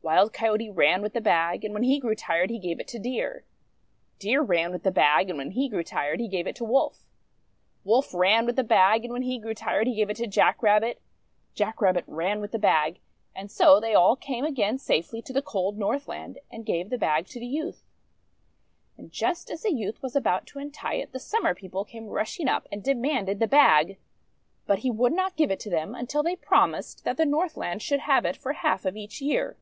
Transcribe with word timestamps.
Wild 0.00 0.32
Coyote 0.32 0.70
ran 0.70 1.02
with 1.02 1.12
the 1.12 1.20
bag, 1.20 1.66
and 1.66 1.74
when 1.74 1.82
he 1.82 2.00
grew 2.00 2.14
tired 2.14 2.48
he 2.48 2.58
gave 2.58 2.80
it 2.80 2.88
to 2.88 2.98
Deer. 2.98 3.44
Deer 4.18 4.40
ran 4.40 4.72
with 4.72 4.82
the 4.82 4.90
bag, 4.90 5.28
and 5.28 5.36
when 5.36 5.50
he 5.50 5.68
grew 5.68 5.82
tired 5.82 6.18
he 6.18 6.28
gave 6.28 6.46
it 6.46 6.56
to 6.56 6.64
Wolf. 6.64 7.04
OLD 7.84 7.84
MAN 7.84 7.92
COYOTE 7.92 7.98
AND 7.98 8.04
SUMMER 8.04 8.18
415 8.18 8.18
Wolf 8.18 8.20
ran 8.22 8.46
with 8.46 8.56
the 8.56 8.64
bag, 8.64 9.04
and 9.04 9.12
when 9.12 9.22
he 9.22 9.38
grew 9.38 9.52
tired 9.54 9.86
he 9.86 9.94
gave 9.94 10.08
it 10.08 10.16
to 10.16 10.26
Jack 10.26 10.62
Rabbit. 10.62 11.02
Jack 11.54 11.82
Rabbit 11.82 12.04
ran 12.06 12.40
with 12.40 12.52
the 12.52 12.58
bag. 12.58 13.00
And 13.36 13.50
so 13.50 13.78
they 13.80 13.92
all 13.94 14.16
came 14.16 14.46
again 14.46 14.78
safely 14.78 15.20
to 15.20 15.32
the 15.34 15.42
cold 15.42 15.76
Northland, 15.76 16.38
and 16.50 16.64
gave 16.64 16.88
the 16.88 16.96
bag 16.96 17.26
to 17.26 17.38
the 17.38 17.46
youth. 17.46 17.84
And 18.96 19.12
just 19.12 19.50
as 19.50 19.60
the 19.64 19.74
youth 19.74 20.02
was 20.02 20.16
about 20.16 20.46
to 20.46 20.58
untie 20.58 20.94
it, 20.94 21.12
the 21.12 21.20
Summer 21.20 21.54
People 21.54 21.84
came 21.84 22.06
rushing 22.06 22.48
up, 22.48 22.66
and 22.72 22.82
de 22.82 22.94
manded 22.94 23.40
the 23.40 23.46
bag. 23.46 23.98
But 24.64 24.78
he 24.78 24.90
would 24.90 25.12
not 25.12 25.36
give 25.36 25.50
it 25.50 25.60
to 25.60 25.70
them, 25.70 25.94
until 25.94 26.22
they 26.22 26.34
promised 26.34 27.04
that 27.04 27.18
the 27.18 27.26
Northland 27.26 27.82
should 27.82 28.00
have 28.00 28.24
it 28.24 28.38
for 28.38 28.54
half 28.54 28.86
of 28.86 28.96
each 28.96 29.20
year. 29.20 29.58